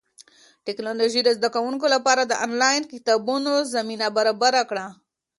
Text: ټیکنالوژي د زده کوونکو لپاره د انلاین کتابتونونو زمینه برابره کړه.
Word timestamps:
ټیکنالوژي 0.65 1.21
د 1.23 1.29
زده 1.37 1.49
کوونکو 1.55 1.85
لپاره 1.95 2.21
د 2.25 2.33
انلاین 2.45 2.81
کتابتونونو 2.93 3.53
زمینه 3.75 4.07
برابره 4.17 4.61
کړه. 4.69 4.85